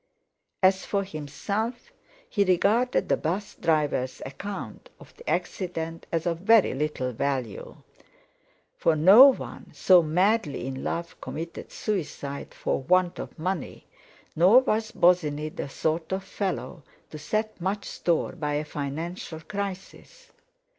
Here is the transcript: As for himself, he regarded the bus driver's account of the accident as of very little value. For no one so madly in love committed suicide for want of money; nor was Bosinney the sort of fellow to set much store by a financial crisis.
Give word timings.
As 0.63 0.83
for 0.83 1.03
himself, 1.03 1.93
he 2.27 2.43
regarded 2.43 3.07
the 3.07 3.17
bus 3.17 3.53
driver's 3.53 4.19
account 4.25 4.89
of 4.99 5.15
the 5.15 5.29
accident 5.29 6.07
as 6.11 6.25
of 6.25 6.39
very 6.39 6.73
little 6.73 7.11
value. 7.11 7.75
For 8.75 8.95
no 8.95 9.27
one 9.27 9.71
so 9.75 10.01
madly 10.01 10.65
in 10.65 10.83
love 10.83 11.21
committed 11.21 11.71
suicide 11.71 12.51
for 12.55 12.81
want 12.81 13.19
of 13.19 13.37
money; 13.37 13.85
nor 14.35 14.61
was 14.61 14.91
Bosinney 14.91 15.49
the 15.49 15.69
sort 15.69 16.11
of 16.11 16.23
fellow 16.23 16.81
to 17.11 17.19
set 17.19 17.61
much 17.61 17.85
store 17.85 18.31
by 18.31 18.53
a 18.55 18.65
financial 18.65 19.39
crisis. 19.41 20.31